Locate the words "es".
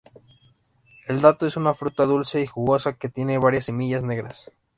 1.45-1.57